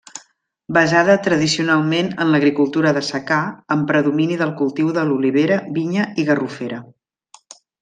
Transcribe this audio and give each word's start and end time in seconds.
Basada 0.77 1.17
tradicionalment 1.27 2.09
en 2.25 2.31
l'agricultura 2.35 2.93
de 2.99 3.03
secà 3.09 3.37
amb 3.77 3.87
predomini 3.93 4.39
del 4.41 4.55
cultiu 4.63 4.91
de 4.97 5.05
l'olivera, 5.11 5.61
vinya 5.79 6.09
i 6.25 6.27
garrofera. 6.33 6.83